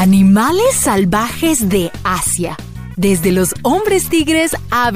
Animales 0.00 0.76
salvajes 0.76 1.68
de 1.68 1.92
Asia. 2.04 2.56
Desde 2.96 3.32
los 3.32 3.54
hombres 3.60 4.08
tigres 4.08 4.56
a 4.70 4.90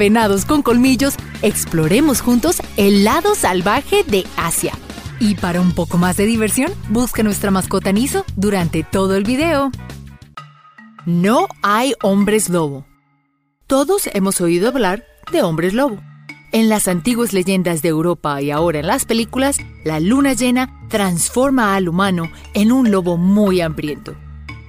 con 0.47 0.63
colmillos, 0.63 1.13
exploremos 1.43 2.21
juntos 2.21 2.59
el 2.75 3.03
lado 3.03 3.35
salvaje 3.35 4.03
de 4.03 4.25
Asia. 4.35 4.73
Y 5.19 5.35
para 5.35 5.61
un 5.61 5.73
poco 5.73 5.99
más 5.99 6.17
de 6.17 6.25
diversión, 6.25 6.73
busca 6.89 7.21
nuestra 7.21 7.51
mascota 7.51 7.91
Niso 7.91 8.25
durante 8.35 8.81
todo 8.81 9.15
el 9.15 9.25
video. 9.25 9.69
No 11.05 11.49
hay 11.61 11.93
hombres 12.01 12.49
lobo. 12.49 12.87
Todos 13.67 14.09
hemos 14.11 14.41
oído 14.41 14.69
hablar 14.69 15.05
de 15.31 15.43
hombres 15.43 15.75
lobo. 15.75 15.99
En 16.51 16.67
las 16.67 16.87
antiguas 16.87 17.31
leyendas 17.31 17.83
de 17.83 17.89
Europa 17.89 18.41
y 18.41 18.49
ahora 18.49 18.79
en 18.79 18.87
las 18.87 19.05
películas, 19.05 19.57
la 19.83 19.99
luna 19.99 20.33
llena 20.33 20.81
transforma 20.89 21.75
al 21.75 21.89
humano 21.89 22.31
en 22.55 22.71
un 22.71 22.89
lobo 22.89 23.17
muy 23.17 23.61
hambriento. 23.61 24.15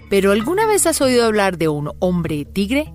¿Pero 0.08 0.32
alguna 0.32 0.66
vez 0.66 0.86
has 0.86 1.00
oído 1.00 1.24
hablar 1.24 1.58
de 1.58 1.68
un 1.68 1.90
hombre 1.98 2.44
tigre? 2.44 2.92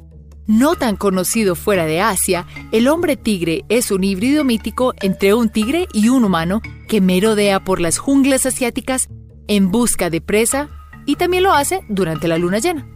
No 0.48 0.76
tan 0.76 0.96
conocido 0.96 1.56
fuera 1.56 1.86
de 1.86 2.02
Asia, 2.02 2.48
el 2.72 2.88
hombre 2.88 3.16
tigre 3.16 3.64
es 3.70 3.92
un 3.92 4.04
híbrido 4.04 4.44
mítico 4.44 4.94
entre 5.02 5.34
un 5.34 5.50
tigre 5.50 5.88
y 5.94 6.10
un 6.10 6.24
humano 6.24 6.62
que 6.88 7.02
merodea 7.02 7.64
por 7.64 7.80
las 7.80 7.98
junglas 7.98 8.46
asiáticas 8.46 9.08
en 9.48 9.72
busca 9.72 10.10
de 10.10 10.22
presa 10.22 10.70
y 11.06 11.16
también 11.16 11.44
lo 11.44 11.54
hace 11.54 11.82
durante 11.90 12.28
la 12.28 12.38
luna 12.38 12.60
llena. 12.60 12.88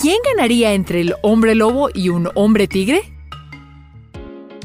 ¿Quién 0.00 0.18
ganaría 0.24 0.72
entre 0.74 1.00
el 1.00 1.14
hombre 1.22 1.54
lobo 1.54 1.88
y 1.92 2.08
un 2.08 2.30
hombre 2.34 2.68
tigre? 2.68 3.02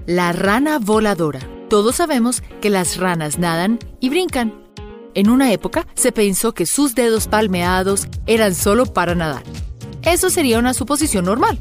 La 0.05 0.33
rana 0.33 0.79
voladora. 0.79 1.39
Todos 1.69 1.95
sabemos 1.95 2.43
que 2.61 2.69
las 2.69 2.97
ranas 2.97 3.39
nadan 3.39 3.79
y 3.99 4.09
brincan. 4.09 4.62
En 5.15 5.29
una 5.29 5.51
época 5.51 5.85
se 5.93 6.11
pensó 6.11 6.53
que 6.53 6.65
sus 6.65 6.95
dedos 6.95 7.27
palmeados 7.27 8.07
eran 8.25 8.55
solo 8.55 8.85
para 8.85 9.13
nadar. 9.15 9.43
Eso 10.01 10.29
sería 10.29 10.59
una 10.59 10.73
suposición 10.73 11.25
normal. 11.25 11.59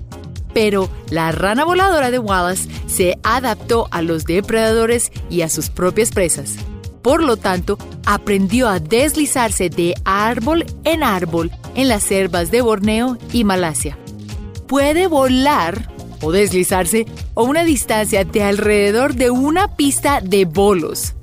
Pero 0.54 0.90
la 1.08 1.32
rana 1.32 1.64
voladora 1.64 2.10
de 2.10 2.18
Wallace 2.18 2.68
se 2.86 3.18
adaptó 3.22 3.88
a 3.90 4.02
los 4.02 4.24
depredadores 4.24 5.10
y 5.30 5.42
a 5.42 5.48
sus 5.48 5.70
propias 5.70 6.10
presas. 6.10 6.56
Por 7.02 7.22
lo 7.22 7.36
tanto, 7.36 7.78
aprendió 8.06 8.68
a 8.68 8.78
deslizarse 8.78 9.70
de 9.70 9.94
árbol 10.04 10.64
en 10.84 11.02
árbol 11.02 11.50
en 11.74 11.88
las 11.88 12.04
selvas 12.04 12.50
de 12.50 12.60
Borneo 12.60 13.18
y 13.32 13.44
Malasia. 13.44 13.98
Puede 14.66 15.06
volar 15.06 15.90
o 16.20 16.32
deslizarse 16.32 17.06
a 17.34 17.42
una 17.42 17.64
distancia 17.64 18.24
de 18.24 18.42
alrededor 18.44 19.14
de 19.14 19.30
una 19.30 19.76
pista 19.76 20.20
de 20.20 20.44
bolos. 20.44 21.14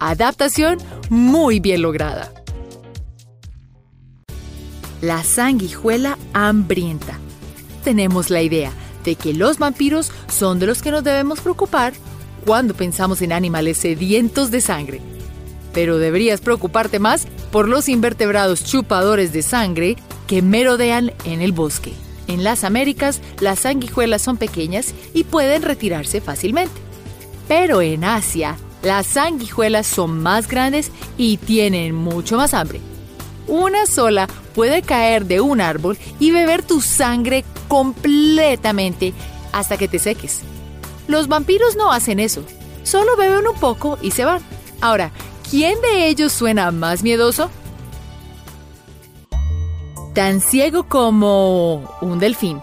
Adaptación 0.00 0.78
muy 1.10 1.60
bien 1.60 1.82
lograda. 1.82 2.32
La 5.02 5.22
sanguijuela 5.22 6.16
hambrienta. 6.32 7.18
Tenemos 7.84 8.30
la 8.30 8.40
idea 8.40 8.72
de 9.04 9.14
que 9.14 9.34
los 9.34 9.58
vampiros 9.58 10.10
son 10.28 10.58
de 10.58 10.66
los 10.66 10.80
que 10.80 10.90
nos 10.90 11.04
debemos 11.04 11.40
preocupar 11.40 11.92
cuando 12.46 12.72
pensamos 12.72 13.20
en 13.20 13.34
animales 13.34 13.76
sedientos 13.76 14.50
de 14.50 14.62
sangre. 14.62 15.02
Pero 15.74 15.98
deberías 15.98 16.40
preocuparte 16.40 16.98
más 16.98 17.26
por 17.52 17.68
los 17.68 17.86
invertebrados 17.86 18.64
chupadores 18.64 19.34
de 19.34 19.42
sangre 19.42 19.96
que 20.26 20.40
merodean 20.40 21.12
en 21.24 21.42
el 21.42 21.52
bosque. 21.52 21.92
En 22.26 22.42
las 22.42 22.64
Américas, 22.64 23.20
las 23.40 23.60
sanguijuelas 23.60 24.22
son 24.22 24.38
pequeñas 24.38 24.94
y 25.12 25.24
pueden 25.24 25.60
retirarse 25.60 26.22
fácilmente. 26.22 26.80
Pero 27.48 27.82
en 27.82 28.04
Asia, 28.04 28.56
las 28.82 29.06
sanguijuelas 29.06 29.86
son 29.86 30.22
más 30.22 30.48
grandes 30.48 30.90
y 31.16 31.36
tienen 31.36 31.94
mucho 31.94 32.36
más 32.36 32.54
hambre. 32.54 32.80
Una 33.46 33.86
sola 33.86 34.28
puede 34.54 34.82
caer 34.82 35.26
de 35.26 35.40
un 35.40 35.60
árbol 35.60 35.98
y 36.18 36.30
beber 36.30 36.62
tu 36.62 36.80
sangre 36.80 37.44
completamente 37.68 39.12
hasta 39.52 39.76
que 39.76 39.88
te 39.88 39.98
seques. 39.98 40.40
Los 41.08 41.28
vampiros 41.28 41.76
no 41.76 41.92
hacen 41.92 42.20
eso. 42.20 42.42
Solo 42.84 43.16
beben 43.16 43.46
un 43.46 43.56
poco 43.58 43.98
y 44.00 44.12
se 44.12 44.24
van. 44.24 44.40
Ahora, 44.80 45.10
¿quién 45.50 45.80
de 45.82 46.08
ellos 46.08 46.32
suena 46.32 46.70
más 46.70 47.02
miedoso? 47.02 47.50
Tan 50.14 50.40
ciego 50.40 50.84
como 50.88 51.96
un 52.00 52.18
delfín. 52.18 52.60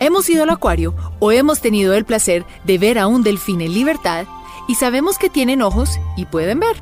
Hemos 0.00 0.28
ido 0.28 0.44
al 0.44 0.50
acuario 0.50 0.94
o 1.18 1.32
hemos 1.32 1.60
tenido 1.60 1.94
el 1.94 2.04
placer 2.04 2.44
de 2.64 2.78
ver 2.78 2.98
a 2.98 3.06
un 3.06 3.22
delfín 3.22 3.60
en 3.60 3.74
libertad 3.74 4.26
y 4.68 4.76
sabemos 4.76 5.18
que 5.18 5.30
tienen 5.30 5.62
ojos 5.62 5.98
y 6.16 6.26
pueden 6.26 6.60
ver. 6.60 6.80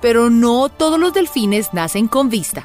Pero 0.00 0.30
no 0.30 0.68
todos 0.68 1.00
los 1.00 1.12
delfines 1.12 1.72
nacen 1.72 2.06
con 2.06 2.28
vista. 2.28 2.64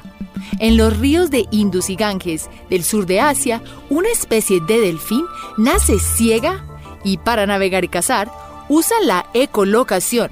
En 0.60 0.76
los 0.76 0.96
ríos 0.98 1.30
de 1.30 1.48
Indus 1.50 1.90
y 1.90 1.96
Ganges 1.96 2.48
del 2.68 2.84
sur 2.84 3.06
de 3.06 3.20
Asia, 3.20 3.62
una 3.88 4.10
especie 4.10 4.60
de 4.60 4.78
delfín 4.78 5.24
nace 5.56 5.98
ciega 5.98 6.64
y 7.02 7.16
para 7.16 7.46
navegar 7.46 7.82
y 7.82 7.88
cazar 7.88 8.30
usa 8.68 8.96
la 9.02 9.26
ecolocación. 9.32 10.30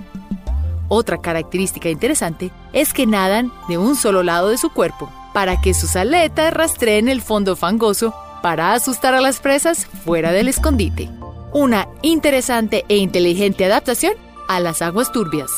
Otra 0.88 1.18
característica 1.18 1.88
interesante 1.88 2.50
es 2.72 2.92
que 2.92 3.06
nadan 3.06 3.50
de 3.68 3.78
un 3.78 3.96
solo 3.96 4.22
lado 4.22 4.50
de 4.50 4.58
su 4.58 4.70
cuerpo 4.70 5.10
para 5.32 5.60
que 5.60 5.72
sus 5.72 5.96
aletas 5.96 6.52
rastreen 6.52 7.08
el 7.08 7.22
fondo 7.22 7.56
fangoso 7.56 8.14
para 8.42 8.74
asustar 8.74 9.14
a 9.14 9.20
las 9.20 9.40
presas 9.40 9.86
fuera 9.86 10.32
del 10.32 10.48
escondite 10.48 11.10
una 11.52 11.88
interesante 12.02 12.84
e 12.88 12.96
inteligente 12.96 13.64
adaptación 13.64 14.14
a 14.48 14.60
las 14.60 14.82
aguas 14.82 15.12
turbias. 15.12 15.50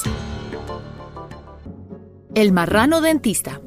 El 2.34 2.52
marrano 2.52 3.00
dentista. 3.00 3.60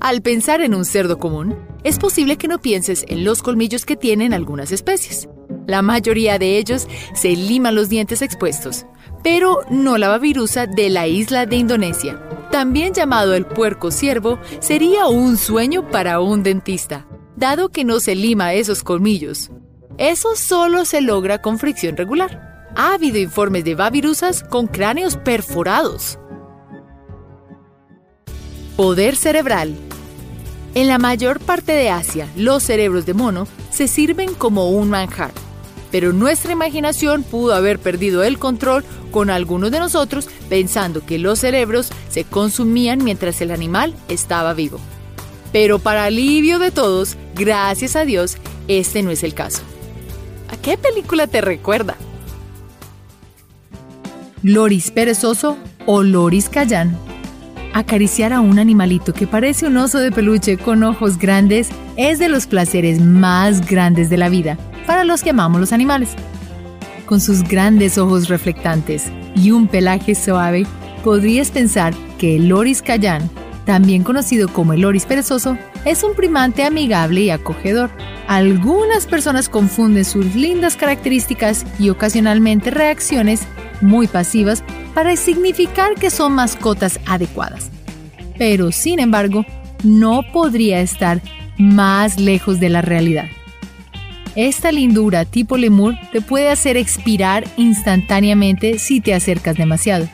Al 0.00 0.22
pensar 0.22 0.60
en 0.60 0.74
un 0.74 0.84
cerdo 0.84 1.18
común, 1.18 1.56
es 1.82 1.98
posible 1.98 2.36
que 2.36 2.48
no 2.48 2.60
pienses 2.60 3.04
en 3.08 3.24
los 3.24 3.42
colmillos 3.42 3.84
que 3.84 3.96
tienen 3.96 4.32
algunas 4.32 4.72
especies. 4.72 5.28
La 5.66 5.82
mayoría 5.82 6.38
de 6.38 6.58
ellos 6.58 6.88
se 7.14 7.30
liman 7.30 7.74
los 7.74 7.88
dientes 7.88 8.22
expuestos, 8.22 8.86
pero 9.22 9.60
no 9.70 9.98
la 9.98 10.08
babirusa 10.08 10.66
de 10.66 10.88
la 10.88 11.06
isla 11.06 11.46
de 11.46 11.56
Indonesia. 11.56 12.20
También 12.50 12.94
llamado 12.94 13.34
el 13.34 13.46
puerco 13.46 13.90
ciervo, 13.90 14.38
sería 14.60 15.06
un 15.06 15.36
sueño 15.36 15.88
para 15.88 16.20
un 16.20 16.42
dentista, 16.42 17.06
dado 17.36 17.68
que 17.68 17.84
no 17.84 18.00
se 18.00 18.14
lima 18.14 18.54
esos 18.54 18.82
colmillos. 18.82 19.50
Eso 20.00 20.34
solo 20.34 20.86
se 20.86 21.02
logra 21.02 21.42
con 21.42 21.58
fricción 21.58 21.94
regular. 21.94 22.64
Ha 22.74 22.94
habido 22.94 23.18
informes 23.18 23.64
de 23.64 23.74
babirusas 23.74 24.42
con 24.42 24.66
cráneos 24.66 25.18
perforados. 25.18 26.18
Poder 28.78 29.14
cerebral. 29.14 29.74
En 30.74 30.88
la 30.88 30.96
mayor 30.96 31.38
parte 31.38 31.72
de 31.72 31.90
Asia, 31.90 32.26
los 32.34 32.62
cerebros 32.62 33.04
de 33.04 33.12
mono 33.12 33.46
se 33.70 33.88
sirven 33.88 34.32
como 34.32 34.70
un 34.70 34.88
manjar, 34.88 35.32
pero 35.90 36.14
nuestra 36.14 36.52
imaginación 36.52 37.22
pudo 37.22 37.52
haber 37.52 37.78
perdido 37.78 38.22
el 38.22 38.38
control 38.38 38.84
con 39.10 39.28
algunos 39.28 39.70
de 39.70 39.80
nosotros 39.80 40.30
pensando 40.48 41.04
que 41.04 41.18
los 41.18 41.40
cerebros 41.40 41.90
se 42.08 42.24
consumían 42.24 43.04
mientras 43.04 43.42
el 43.42 43.50
animal 43.50 43.94
estaba 44.08 44.54
vivo. 44.54 44.80
Pero 45.52 45.78
para 45.78 46.04
alivio 46.04 46.58
de 46.58 46.70
todos, 46.70 47.18
gracias 47.34 47.96
a 47.96 48.06
Dios, 48.06 48.38
este 48.66 49.02
no 49.02 49.10
es 49.10 49.22
el 49.24 49.34
caso. 49.34 49.60
¿A 50.60 50.62
qué 50.62 50.76
película 50.76 51.26
te 51.26 51.40
recuerda? 51.40 51.96
Loris 54.42 54.90
perezoso 54.90 55.56
o 55.86 56.02
Loris 56.02 56.50
Cayán. 56.50 56.94
Acariciar 57.72 58.34
a 58.34 58.42
un 58.42 58.58
animalito 58.58 59.14
que 59.14 59.26
parece 59.26 59.66
un 59.66 59.78
oso 59.78 59.96
de 60.00 60.12
peluche 60.12 60.58
con 60.58 60.82
ojos 60.82 61.16
grandes 61.16 61.70
es 61.96 62.18
de 62.18 62.28
los 62.28 62.46
placeres 62.46 63.00
más 63.00 63.66
grandes 63.66 64.10
de 64.10 64.18
la 64.18 64.28
vida 64.28 64.58
para 64.86 65.04
los 65.04 65.22
que 65.22 65.30
amamos 65.30 65.62
los 65.62 65.72
animales. 65.72 66.10
Con 67.06 67.22
sus 67.22 67.42
grandes 67.42 67.96
ojos 67.96 68.28
reflectantes 68.28 69.06
y 69.34 69.52
un 69.52 69.66
pelaje 69.66 70.14
suave, 70.14 70.66
podrías 71.02 71.50
pensar 71.50 71.94
que 72.18 72.36
el 72.36 72.48
Loris 72.48 72.82
Cayán, 72.82 73.30
también 73.64 74.02
conocido 74.02 74.48
como 74.48 74.72
el 74.72 74.80
Loris 74.80 75.06
perezoso, 75.06 75.56
es 75.84 76.02
un 76.02 76.14
primante 76.14 76.64
amigable 76.64 77.22
y 77.22 77.30
acogedor. 77.30 77.90
Algunas 78.26 79.06
personas 79.06 79.48
confunden 79.48 80.04
sus 80.04 80.34
lindas 80.34 80.76
características 80.76 81.66
y 81.78 81.90
ocasionalmente 81.90 82.70
reacciones 82.70 83.42
muy 83.80 84.06
pasivas 84.06 84.62
para 84.94 85.16
significar 85.16 85.94
que 85.94 86.10
son 86.10 86.32
mascotas 86.32 87.00
adecuadas. 87.06 87.70
Pero, 88.38 88.72
sin 88.72 89.00
embargo, 89.00 89.44
no 89.84 90.22
podría 90.32 90.80
estar 90.80 91.20
más 91.58 92.18
lejos 92.18 92.60
de 92.60 92.70
la 92.70 92.82
realidad. 92.82 93.26
Esta 94.36 94.70
lindura 94.70 95.24
tipo 95.24 95.56
lemur 95.56 95.94
te 96.12 96.20
puede 96.20 96.50
hacer 96.50 96.76
expirar 96.76 97.44
instantáneamente 97.56 98.78
si 98.78 99.00
te 99.00 99.12
acercas 99.12 99.56
demasiado. 99.56 100.08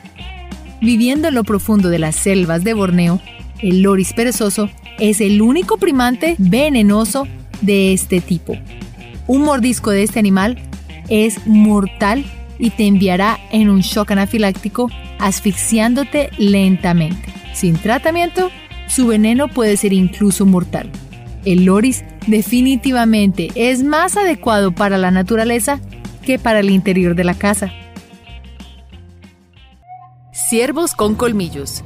Viviendo 0.81 1.27
en 1.27 1.35
lo 1.35 1.43
profundo 1.43 1.89
de 1.89 1.99
las 1.99 2.15
selvas 2.15 2.63
de 2.63 2.73
Borneo, 2.73 3.21
el 3.59 3.81
loris 3.81 4.13
perezoso 4.13 4.69
es 4.99 5.21
el 5.21 5.41
único 5.41 5.77
primante 5.77 6.35
venenoso 6.37 7.27
de 7.61 7.93
este 7.93 8.21
tipo. 8.21 8.55
Un 9.27 9.43
mordisco 9.43 9.91
de 9.91 10.03
este 10.03 10.19
animal 10.19 10.57
es 11.09 11.45
mortal 11.45 12.25
y 12.59 12.71
te 12.71 12.87
enviará 12.87 13.39
en 13.51 13.69
un 13.69 13.81
shock 13.81 14.11
anafiláctico 14.11 14.89
asfixiándote 15.19 16.29
lentamente. 16.37 17.33
Sin 17.53 17.75
tratamiento, 17.75 18.49
su 18.87 19.07
veneno 19.07 19.47
puede 19.47 19.77
ser 19.77 19.93
incluso 19.93 20.45
mortal. 20.45 20.89
El 21.45 21.65
loris 21.65 22.03
definitivamente 22.25 23.49
es 23.55 23.83
más 23.83 24.17
adecuado 24.17 24.73
para 24.73 24.97
la 24.97 25.11
naturaleza 25.11 25.79
que 26.23 26.39
para 26.39 26.59
el 26.59 26.69
interior 26.69 27.15
de 27.15 27.23
la 27.23 27.33
casa. 27.33 27.71
Ciervos 30.33 30.93
con 30.93 31.15
colmillos. 31.15 31.83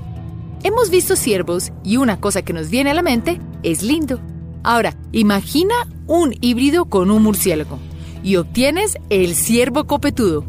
Hemos 0.63 0.91
visto 0.91 1.15
ciervos 1.15 1.71
y 1.83 1.97
una 1.97 2.19
cosa 2.19 2.43
que 2.43 2.53
nos 2.53 2.69
viene 2.69 2.91
a 2.91 2.93
la 2.93 3.01
mente 3.01 3.39
es 3.63 3.81
lindo. 3.81 4.19
Ahora, 4.61 4.95
imagina 5.11 5.73
un 6.05 6.35
híbrido 6.39 6.85
con 6.85 7.09
un 7.09 7.23
murciélago 7.23 7.79
y 8.23 8.35
obtienes 8.35 8.97
el 9.09 9.33
ciervo 9.33 9.85
copetudo, 9.87 10.45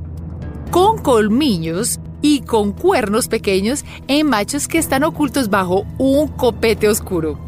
con 0.71 0.99
colmillos 0.99 1.99
y 2.21 2.41
con 2.41 2.73
cuernos 2.73 3.29
pequeños 3.29 3.87
en 4.07 4.27
machos 4.29 4.69
que 4.69 4.77
están 4.77 5.03
ocultos 5.03 5.49
bajo 5.49 5.87
un 5.97 6.29
copete 6.29 6.89
oscuro. 6.89 7.39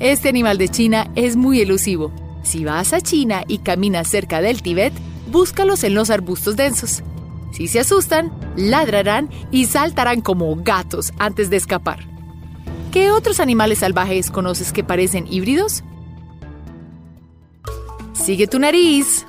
Este 0.00 0.28
animal 0.28 0.58
de 0.58 0.68
China 0.68 1.08
es 1.14 1.36
muy 1.36 1.60
elusivo. 1.60 2.10
Si 2.42 2.64
vas 2.64 2.92
a 2.92 3.00
China 3.00 3.44
y 3.46 3.58
caminas 3.58 4.08
cerca 4.08 4.40
del 4.40 4.60
Tíbet, 4.60 4.92
búscalos 5.30 5.84
en 5.84 5.94
los 5.94 6.10
arbustos 6.10 6.56
densos. 6.56 7.04
Si 7.52 7.68
se 7.68 7.80
asustan, 7.80 8.32
ladrarán 8.56 9.30
y 9.50 9.66
saltarán 9.66 10.20
como 10.20 10.56
gatos 10.56 11.12
antes 11.18 11.50
de 11.50 11.56
escapar. 11.56 12.00
¿Qué 12.90 13.10
otros 13.10 13.40
animales 13.40 13.78
salvajes 13.78 14.30
conoces 14.30 14.72
que 14.72 14.84
parecen 14.84 15.26
híbridos? 15.30 15.84
Sigue 18.12 18.46
tu 18.46 18.58
nariz. 18.58 19.26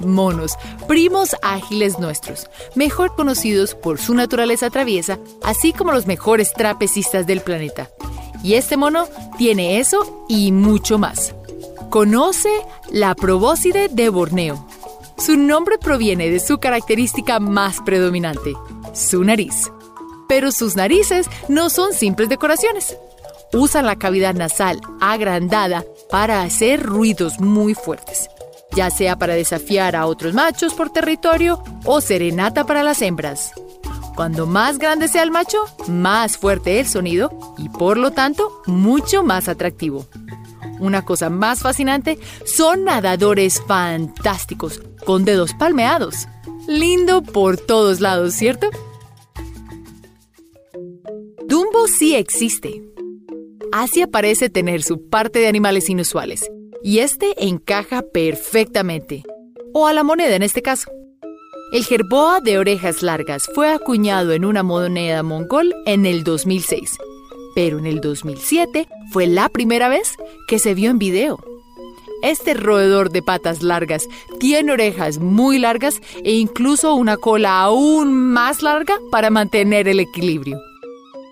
Monos, 0.00 0.52
primos 0.86 1.34
ágiles 1.42 1.98
nuestros, 1.98 2.48
mejor 2.76 3.16
conocidos 3.16 3.74
por 3.74 3.98
su 3.98 4.14
naturaleza 4.14 4.70
traviesa, 4.70 5.18
así 5.42 5.72
como 5.72 5.90
los 5.90 6.06
mejores 6.06 6.52
trapecistas 6.52 7.26
del 7.26 7.40
planeta. 7.40 7.90
Y 8.44 8.54
este 8.54 8.76
mono 8.76 9.06
tiene 9.38 9.80
eso 9.80 10.24
y 10.28 10.52
mucho 10.52 10.98
más. 10.98 11.34
Conoce 11.90 12.50
la 12.90 13.14
probóscide 13.14 13.88
de 13.88 14.08
Borneo. 14.08 14.66
Su 15.18 15.36
nombre 15.36 15.78
proviene 15.78 16.30
de 16.30 16.38
su 16.38 16.58
característica 16.58 17.40
más 17.40 17.80
predominante, 17.80 18.54
su 18.94 19.24
nariz. 19.24 19.70
Pero 20.28 20.52
sus 20.52 20.76
narices 20.76 21.26
no 21.48 21.70
son 21.70 21.92
simples 21.92 22.28
decoraciones. 22.28 22.96
Usan 23.52 23.84
la 23.84 23.96
cavidad 23.96 24.34
nasal 24.34 24.80
agrandada 25.00 25.84
para 26.08 26.42
hacer 26.42 26.82
ruidos 26.84 27.40
muy 27.40 27.74
fuertes, 27.74 28.28
ya 28.76 28.90
sea 28.90 29.18
para 29.18 29.34
desafiar 29.34 29.96
a 29.96 30.06
otros 30.06 30.34
machos 30.34 30.74
por 30.74 30.90
territorio 30.90 31.62
o 31.84 32.00
serenata 32.00 32.64
para 32.64 32.84
las 32.84 33.02
hembras. 33.02 33.52
Cuando 34.14 34.46
más 34.46 34.78
grande 34.78 35.08
sea 35.08 35.24
el 35.24 35.30
macho, 35.32 35.64
más 35.88 36.36
fuerte 36.36 36.78
el 36.78 36.86
sonido 36.86 37.54
y 37.58 37.68
por 37.68 37.98
lo 37.98 38.12
tanto 38.12 38.62
mucho 38.66 39.24
más 39.24 39.48
atractivo. 39.48 40.06
Una 40.80 41.04
cosa 41.04 41.28
más 41.28 41.60
fascinante, 41.60 42.18
son 42.44 42.84
nadadores 42.84 43.60
fantásticos, 43.66 44.80
con 45.08 45.24
dedos 45.24 45.54
palmeados. 45.54 46.28
Lindo 46.66 47.22
por 47.22 47.56
todos 47.56 48.02
lados, 48.02 48.34
¿cierto? 48.34 48.68
Dumbo 51.46 51.86
sí 51.88 52.14
existe. 52.14 52.82
Asia 53.72 54.06
parece 54.06 54.50
tener 54.50 54.82
su 54.82 55.08
parte 55.08 55.38
de 55.38 55.46
animales 55.46 55.88
inusuales, 55.88 56.50
y 56.82 56.98
este 56.98 57.32
encaja 57.42 58.02
perfectamente. 58.02 59.22
O 59.72 59.86
a 59.86 59.94
la 59.94 60.02
moneda 60.02 60.36
en 60.36 60.42
este 60.42 60.60
caso. 60.60 60.90
El 61.72 61.86
jerboa 61.86 62.42
de 62.42 62.58
orejas 62.58 63.02
largas 63.02 63.48
fue 63.54 63.72
acuñado 63.72 64.34
en 64.34 64.44
una 64.44 64.62
moneda 64.62 65.22
mongol 65.22 65.74
en 65.86 66.04
el 66.04 66.22
2006, 66.22 66.98
pero 67.54 67.78
en 67.78 67.86
el 67.86 68.02
2007 68.02 68.86
fue 69.10 69.26
la 69.26 69.48
primera 69.48 69.88
vez 69.88 70.16
que 70.48 70.58
se 70.58 70.74
vio 70.74 70.90
en 70.90 70.98
video. 70.98 71.38
Este 72.22 72.54
roedor 72.54 73.10
de 73.10 73.22
patas 73.22 73.62
largas 73.62 74.08
tiene 74.40 74.72
orejas 74.72 75.18
muy 75.18 75.58
largas 75.58 76.00
e 76.24 76.32
incluso 76.32 76.94
una 76.94 77.16
cola 77.16 77.60
aún 77.60 78.12
más 78.12 78.62
larga 78.62 78.98
para 79.12 79.30
mantener 79.30 79.86
el 79.86 80.00
equilibrio. 80.00 80.58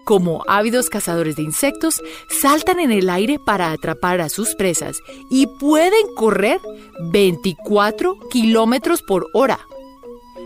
Como 0.04 0.44
ávidos 0.46 0.88
cazadores 0.88 1.34
de 1.34 1.42
insectos, 1.42 2.00
saltan 2.28 2.78
en 2.78 2.92
el 2.92 3.10
aire 3.10 3.40
para 3.40 3.72
atrapar 3.72 4.20
a 4.20 4.28
sus 4.28 4.54
presas 4.54 5.00
y 5.28 5.48
pueden 5.58 6.14
correr 6.14 6.60
24 7.10 8.16
kilómetros 8.30 9.02
por 9.02 9.26
hora. 9.34 9.58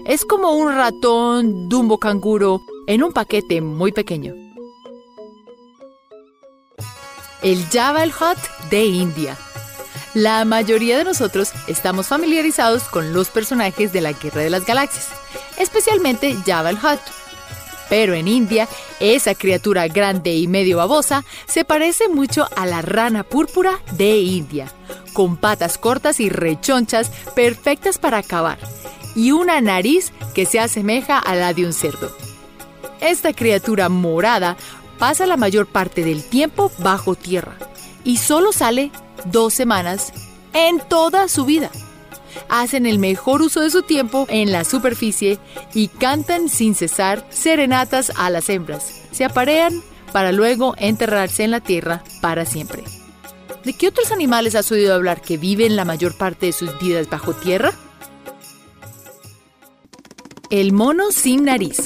Es 0.06 0.25
como 0.25 0.52
un 0.52 0.75
ratón 0.75 1.69
dumbo 1.69 1.98
canguro 1.98 2.62
en 2.87 3.02
un 3.02 3.12
paquete 3.12 3.60
muy 3.60 3.92
pequeño. 3.92 4.34
El 7.42 7.62
Java 7.66 8.04
el 8.04 8.12
de 8.70 8.84
India. 8.87 9.37
La 10.15 10.45
mayoría 10.45 10.99
de 10.99 11.05
nosotros 11.05 11.53
estamos 11.69 12.09
familiarizados 12.09 12.85
con 12.85 13.12
los 13.12 13.29
personajes 13.29 13.93
de 13.93 14.01
la 14.01 14.12
Guerra 14.12 14.41
de 14.41 14.51
las 14.51 14.67
Galaxias, 14.67 15.09
especialmente 15.57 16.37
Java 16.45 16.71
el 16.71 16.77
Hut. 16.77 17.01
Pero 17.89 18.15
en 18.15 18.27
India, 18.27 18.69
esa 18.99 19.37
criatura 19.37 19.87
grande 19.87 20.35
y 20.35 20.49
medio 20.49 20.79
babosa 20.79 21.25
se 21.47 21.65
parece 21.65 22.09
mucho 22.09 22.49
a 22.57 22.67
la 22.67 22.83
rana 22.83 23.23
púrpura 23.23 23.79
de 23.93 24.19
India, 24.19 24.73
con 25.12 25.37
patas 25.37 25.79
cortas 25.79 26.19
y 26.19 26.29
rechonchas 26.29 27.11
perfectas 27.37 27.99
para 27.99 28.25
cavar, 28.25 28.59
y 29.15 29.31
una 29.31 29.61
nariz 29.61 30.12
que 30.35 30.45
se 30.45 30.59
asemeja 30.59 31.21
a 31.21 31.37
la 31.37 31.55
de 31.55 31.67
un 31.67 31.73
cerdo. 31.73 32.11
Esta 33.01 33.33
criatura 33.33 33.89
morada 33.89 34.57
pasa 34.99 35.25
la 35.27 35.37
mayor 35.37 35.67
parte 35.67 36.05
del 36.05 36.25
tiempo 36.25 36.73
bajo 36.79 37.15
tierra 37.15 37.57
y 38.03 38.17
solo 38.17 38.53
sale 38.53 38.91
dos 39.26 39.55
semanas 39.55 40.12
en 40.52 40.81
toda 40.81 41.28
su 41.28 41.44
vida. 41.44 41.70
Hacen 42.49 42.87
el 42.87 42.99
mejor 42.99 43.43
uso 43.43 43.61
de 43.61 43.70
su 43.70 43.82
tiempo 43.82 44.26
en 44.28 44.52
la 44.52 44.64
superficie 44.64 45.38
y 45.75 45.88
cantan 45.88 46.49
sin 46.49 46.75
cesar 46.75 47.26
serenatas 47.31 48.12
a 48.17 48.31
las 48.31 48.49
hembras. 48.49 49.02
Se 49.12 49.25
aparean 49.25 49.82
para 50.12 50.32
luego 50.32 50.75
enterrarse 50.78 51.44
en 51.44 51.50
la 51.50 51.61
tierra 51.61 52.02
para 52.20 52.44
siempre. 52.44 52.82
¿De 53.64 53.75
qué 53.75 53.88
otros 53.88 54.11
animales 54.11 54.55
has 54.55 54.72
oído 54.72 54.94
hablar 54.94 55.20
que 55.20 55.37
viven 55.37 55.76
la 55.76 55.84
mayor 55.84 56.16
parte 56.16 56.46
de 56.46 56.52
sus 56.52 56.78
vidas 56.78 57.08
bajo 57.11 57.34
tierra? 57.34 57.73
El 60.49 60.73
mono 60.73 61.12
sin 61.12 61.44
nariz. 61.44 61.82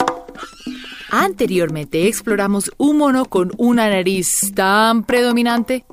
Anteriormente 1.10 2.06
exploramos 2.06 2.70
un 2.76 2.98
mono 2.98 3.26
con 3.26 3.52
una 3.56 3.88
nariz 3.88 4.52
tan 4.54 5.04
predominante. 5.04 5.84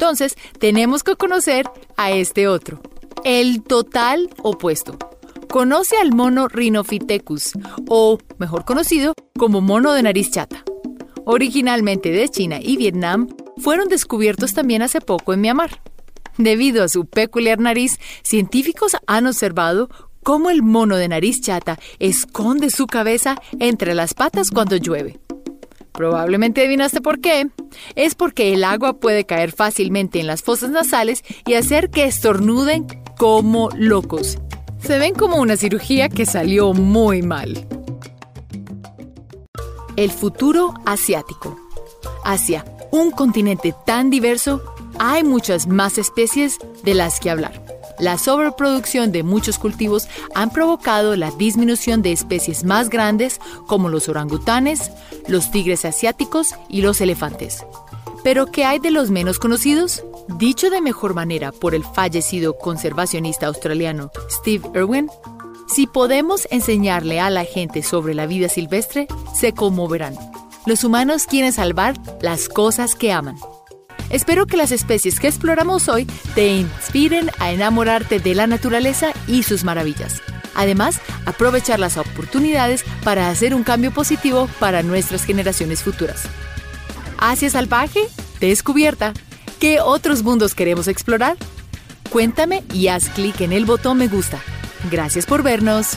Entonces 0.00 0.34
tenemos 0.58 1.02
que 1.02 1.14
conocer 1.14 1.66
a 1.98 2.10
este 2.10 2.48
otro, 2.48 2.80
el 3.22 3.62
total 3.62 4.30
opuesto. 4.42 4.96
Conoce 5.50 5.98
al 5.98 6.14
mono 6.14 6.48
Rhinopithecus, 6.48 7.52
o 7.86 8.16
mejor 8.38 8.64
conocido 8.64 9.12
como 9.38 9.60
mono 9.60 9.92
de 9.92 10.02
nariz 10.02 10.30
chata. 10.30 10.64
Originalmente 11.26 12.12
de 12.12 12.30
China 12.30 12.60
y 12.62 12.78
Vietnam, 12.78 13.28
fueron 13.58 13.88
descubiertos 13.88 14.54
también 14.54 14.80
hace 14.80 15.02
poco 15.02 15.34
en 15.34 15.42
Myanmar. 15.42 15.82
Debido 16.38 16.82
a 16.82 16.88
su 16.88 17.04
peculiar 17.04 17.58
nariz, 17.58 18.00
científicos 18.22 18.96
han 19.06 19.26
observado 19.26 19.90
cómo 20.22 20.48
el 20.48 20.62
mono 20.62 20.96
de 20.96 21.08
nariz 21.08 21.42
chata 21.42 21.78
esconde 21.98 22.70
su 22.70 22.86
cabeza 22.86 23.36
entre 23.58 23.92
las 23.92 24.14
patas 24.14 24.50
cuando 24.50 24.76
llueve. 24.76 25.20
Probablemente 26.00 26.62
adivinaste 26.62 27.02
por 27.02 27.20
qué. 27.20 27.50
Es 27.94 28.14
porque 28.14 28.54
el 28.54 28.64
agua 28.64 28.94
puede 28.94 29.26
caer 29.26 29.52
fácilmente 29.52 30.18
en 30.18 30.26
las 30.26 30.42
fosas 30.42 30.70
nasales 30.70 31.22
y 31.46 31.52
hacer 31.52 31.90
que 31.90 32.04
estornuden 32.04 32.86
como 33.18 33.68
locos. 33.76 34.38
Se 34.82 34.98
ven 34.98 35.14
como 35.14 35.36
una 35.36 35.58
cirugía 35.58 36.08
que 36.08 36.24
salió 36.24 36.72
muy 36.72 37.20
mal. 37.20 37.66
El 39.96 40.10
futuro 40.10 40.72
asiático. 40.86 41.60
Asia, 42.24 42.64
un 42.90 43.10
continente 43.10 43.74
tan 43.84 44.08
diverso, 44.08 44.62
hay 44.98 45.22
muchas 45.22 45.66
más 45.66 45.98
especies 45.98 46.56
de 46.82 46.94
las 46.94 47.20
que 47.20 47.28
hablar. 47.28 47.59
La 48.00 48.16
sobreproducción 48.16 49.12
de 49.12 49.22
muchos 49.22 49.58
cultivos 49.58 50.08
han 50.34 50.50
provocado 50.50 51.16
la 51.16 51.30
disminución 51.32 52.00
de 52.00 52.12
especies 52.12 52.64
más 52.64 52.88
grandes 52.88 53.40
como 53.66 53.90
los 53.90 54.08
orangutanes, 54.08 54.90
los 55.28 55.50
tigres 55.50 55.84
asiáticos 55.84 56.54
y 56.68 56.80
los 56.80 57.00
elefantes. 57.00 57.64
Pero 58.24 58.46
¿qué 58.46 58.64
hay 58.64 58.78
de 58.78 58.90
los 58.90 59.10
menos 59.10 59.38
conocidos? 59.38 60.02
Dicho 60.28 60.70
de 60.70 60.80
mejor 60.80 61.14
manera 61.14 61.52
por 61.52 61.74
el 61.74 61.84
fallecido 61.84 62.56
conservacionista 62.56 63.46
australiano 63.46 64.10
Steve 64.30 64.68
Irwin, 64.74 65.10
si 65.68 65.86
podemos 65.86 66.48
enseñarle 66.50 67.20
a 67.20 67.30
la 67.30 67.44
gente 67.44 67.82
sobre 67.82 68.14
la 68.14 68.26
vida 68.26 68.48
silvestre, 68.48 69.08
se 69.34 69.52
conmoverán. 69.52 70.16
Los 70.66 70.84
humanos 70.84 71.26
quieren 71.26 71.52
salvar 71.52 71.94
las 72.20 72.48
cosas 72.48 72.94
que 72.94 73.12
aman. 73.12 73.36
Espero 74.10 74.46
que 74.46 74.56
las 74.56 74.72
especies 74.72 75.20
que 75.20 75.28
exploramos 75.28 75.88
hoy 75.88 76.04
te 76.34 76.48
inspiren 76.48 77.30
a 77.38 77.52
enamorarte 77.52 78.18
de 78.18 78.34
la 78.34 78.48
naturaleza 78.48 79.12
y 79.28 79.44
sus 79.44 79.62
maravillas. 79.62 80.20
Además, 80.54 81.00
aprovechar 81.26 81.78
las 81.78 81.96
oportunidades 81.96 82.84
para 83.04 83.30
hacer 83.30 83.54
un 83.54 83.62
cambio 83.62 83.92
positivo 83.92 84.48
para 84.58 84.82
nuestras 84.82 85.24
generaciones 85.24 85.84
futuras. 85.84 86.24
Asia 87.18 87.50
Salvaje, 87.50 88.00
descubierta. 88.40 89.14
¿Qué 89.60 89.80
otros 89.80 90.24
mundos 90.24 90.54
queremos 90.54 90.88
explorar? 90.88 91.36
Cuéntame 92.10 92.64
y 92.72 92.88
haz 92.88 93.08
clic 93.10 93.40
en 93.42 93.52
el 93.52 93.64
botón 93.64 93.98
me 93.98 94.08
gusta. 94.08 94.40
Gracias 94.90 95.24
por 95.24 95.44
vernos. 95.44 95.96